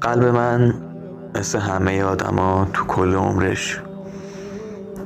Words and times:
قلب 0.00 0.24
من 0.24 0.74
مثل 1.34 1.58
همه 1.58 2.04
آدما 2.04 2.68
تو 2.72 2.84
کل 2.84 3.14
عمرش 3.14 3.80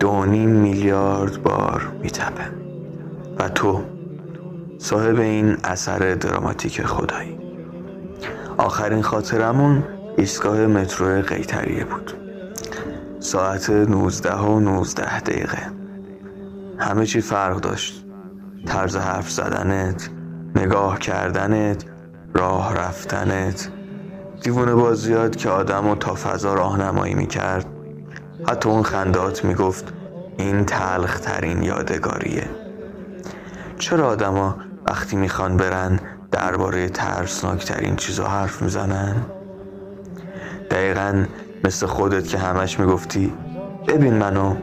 دو 0.00 0.25
نیم 0.25 0.50
میلیارد 0.50 1.42
بار 1.42 1.92
میتپه. 2.03 2.44
و 3.39 3.49
تو 3.49 3.84
صاحب 4.78 5.18
این 5.18 5.57
اثر 5.65 6.15
دراماتیک 6.15 6.83
خدایی. 6.83 7.39
آخرین 8.59 9.02
خاطرمون 9.02 9.84
ایستگاه 10.16 10.66
مترو 10.66 11.23
قیتریه 11.23 11.85
بود. 11.85 12.12
ساعت 13.21 13.71
نوزده 13.71 14.37
و 14.37 14.61
نوزده 14.61 15.21
دقیقه. 15.21 15.71
همه 16.79 17.07
چی 17.07 17.21
فرق 17.21 17.61
داشت. 17.61 18.05
طرز 18.66 18.96
حرف 18.96 19.30
زدنت 19.30 20.11
نگاه 20.57 20.98
کردنت 20.98 21.85
راه 22.35 22.75
رفتنت. 22.75 23.69
دیوونه 24.45 24.75
بازیات 24.75 25.37
که 25.37 25.49
آدم 25.49 25.87
و 25.87 25.95
تا 25.95 26.15
فضا 26.15 26.55
راهنمایی 26.55 27.15
می‌کرد 27.15 27.66
حتی 28.48 28.69
اون 28.69 28.83
خندات 28.83 29.45
می‌گفت 29.45 29.93
این 30.39 30.65
تلخ 30.65 31.21
ترین 31.21 31.62
یادگاریه. 31.62 32.49
چرا 33.79 34.09
آدما 34.09 34.57
وقتی 34.87 35.16
می‌خوان 35.16 35.57
برن 35.57 36.01
درباره 36.33 36.88
ترسناکترین 36.88 37.97
چیزا 37.97 38.27
حرف 38.27 38.62
می‌زنن؟ 38.62 39.16
دقیقا 40.71 41.24
مثل 41.65 41.87
خودت 41.87 42.29
که 42.29 42.38
همش 42.38 42.80
می‌گفتی 42.80 43.33
ببین 43.88 44.15
منو 44.15 44.57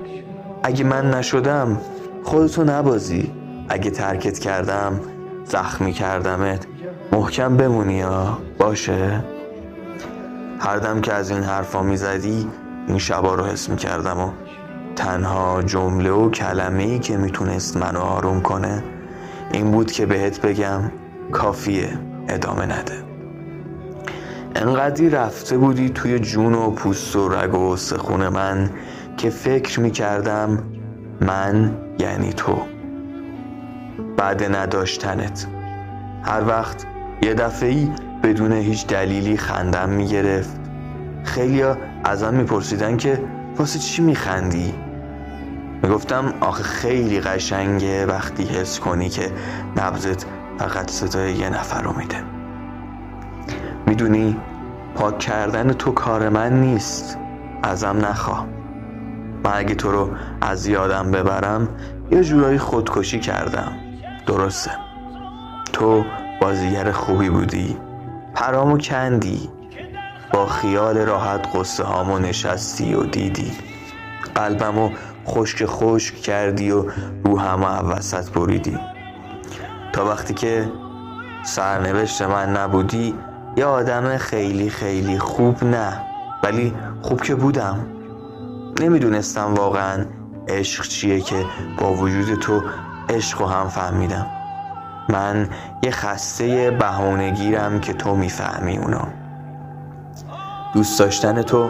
اگه 0.63 0.83
من 0.83 1.11
نشدم 1.11 1.81
خودتو 2.23 2.63
نبازی. 2.63 3.31
اگه 3.69 3.91
ترکت 3.91 4.39
کردم 4.39 4.99
زخمی 5.45 5.93
کردمت 5.93 6.65
محکم 7.11 7.57
بمونی 7.57 7.93
یا؟ 7.93 8.37
باشه؟ 8.57 9.23
هر 10.63 10.77
دم 10.77 11.01
که 11.01 11.13
از 11.13 11.29
این 11.29 11.43
حرفا 11.43 11.81
می‌زدی 11.81 12.47
این 12.87 12.97
شبا 12.97 13.35
رو 13.35 13.43
حس 13.43 13.69
می‌کردم 13.69 14.19
و 14.19 14.31
تنها 14.95 15.61
جمله 15.61 16.11
و 16.11 16.29
کلمه 16.29 16.83
ای 16.83 16.99
که 16.99 17.17
می‌تونست 17.17 17.77
منو 17.77 17.99
آروم 17.99 18.41
کنه 18.41 18.83
این 19.51 19.71
بود 19.71 19.91
که 19.91 20.05
بهت 20.05 20.41
بگم 20.41 20.81
کافیه 21.31 21.89
ادامه 22.29 22.65
نده. 22.65 23.03
انقدری 24.55 25.09
رفته 25.09 25.57
بودی 25.57 25.89
توی 25.89 26.19
جون 26.19 26.53
و 26.53 26.71
پوست 26.71 27.15
و 27.15 27.29
رگ 27.29 27.55
و 27.55 27.75
سخون 27.75 28.27
من 28.29 28.69
که 29.17 29.29
فکر 29.29 29.79
می‌کردم 29.79 30.63
من 31.21 31.77
یعنی 31.99 32.33
تو. 32.33 32.61
بعد 34.17 34.55
نداشتنت. 34.55 35.47
هر 36.23 36.47
وقت 36.47 36.85
یه 37.21 37.33
دفعی 37.33 37.91
بدون 38.23 38.51
هیچ 38.51 38.87
دلیلی 38.87 39.37
خندم 39.37 39.89
می‌گرفت. 39.89 40.59
خیلیا 41.23 41.77
ازم 42.03 42.33
میپرسیدن 42.33 42.97
که 42.97 43.23
واسه 43.57 43.79
چی 43.79 44.01
میخندی؟ 44.01 44.73
می‌گفتم 45.83 46.33
آخه 46.39 46.63
خیلی 46.63 47.19
قشنگه 47.19 48.05
وقتی 48.05 48.43
حس 48.43 48.79
کنی 48.79 49.09
که 49.09 49.31
نبزت 49.77 50.25
فقط 50.57 50.91
صدای 50.91 51.33
یه 51.33 51.49
نفر 51.49 51.81
رو 51.81 51.93
میده. 51.97 52.17
می‌دونی 53.85 54.37
پاک 54.95 55.19
کردن 55.19 55.73
تو 55.73 55.91
کار 55.91 56.29
من 56.29 56.61
نیست. 56.61 57.17
ازم 57.63 57.97
نخوا. 58.05 58.45
من 59.43 59.51
اگه 59.53 59.75
تو 59.75 59.91
رو 59.91 60.09
از 60.41 60.67
یادم 60.67 61.11
ببرم 61.11 61.67
یه 62.11 62.23
جورایی 62.23 62.57
خودکشی 62.57 63.19
کردم. 63.19 63.71
درسته. 64.25 64.71
تو 65.73 66.05
بازیگر 66.41 66.91
خوبی 66.91 67.29
بودی. 67.29 67.77
پرامو 68.35 68.77
کندی 68.77 69.49
با 70.33 70.45
خیال 70.45 70.97
راحت 70.97 71.47
قصه 71.55 71.83
هامو 71.83 72.19
نشستی 72.19 72.93
و 72.93 73.03
دیدی. 73.03 73.51
قلبمو 74.35 74.89
خشک 75.27 75.65
خشک 75.65 76.15
کردی 76.15 76.71
و 76.71 76.85
روحمو 77.25 77.89
وسط 77.89 78.29
بریدی. 78.29 78.79
تا 79.93 80.05
وقتی 80.05 80.33
که 80.33 80.71
سرنوشت 81.43 82.21
من 82.21 82.57
نبودی 82.57 83.15
یه 83.57 83.65
آدم 83.65 84.17
خیلی 84.17 84.69
خیلی 84.69 85.19
خوب 85.19 85.63
نه 85.63 86.01
ولی 86.43 86.73
خوب 87.01 87.21
که 87.21 87.35
بودم. 87.35 87.85
نمی‌دونستم 88.79 89.53
واقعا 89.53 90.05
عشق 90.47 90.87
چیه 90.87 91.21
که 91.21 91.45
با 91.77 91.93
وجود 91.93 92.39
تو 92.39 92.63
عشق 93.09 93.41
و 93.41 93.45
هم 93.45 93.67
فهمیدم. 93.67 94.40
من 95.09 95.49
یه 95.83 95.91
خسته 95.91 96.71
بهانهگیرم 96.71 97.79
که 97.79 97.93
تو 97.93 98.15
می‌فهمی 98.15 98.77
اونا. 98.77 99.07
دوست 100.73 100.99
داشتن 100.99 101.41
تو 101.41 101.69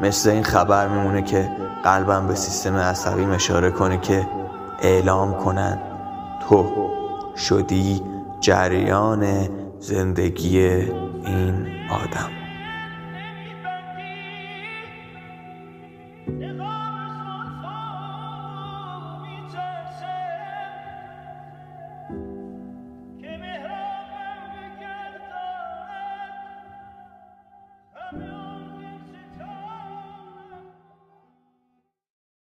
مثل 0.00 0.30
این 0.30 0.42
خبر 0.42 0.88
میمونه 0.88 1.22
که 1.22 1.50
قلبم 1.84 2.26
به 2.26 2.34
سیستم 2.34 2.76
عصبی 2.76 3.24
اشاره 3.24 3.70
کنه 3.70 3.98
که 3.98 4.26
اعلام 4.82 5.34
کنن 5.34 5.78
تو 6.48 6.90
شدی 7.36 8.02
جریان 8.40 9.48
زندگی 9.78 10.58
این 10.60 11.66
آدم. 11.90 12.30